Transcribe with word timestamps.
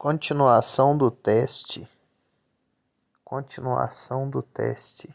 Continuação 0.00 0.96
do 0.96 1.10
teste. 1.10 1.86
Continuação 3.22 4.30
do 4.30 4.40
teste. 4.42 5.14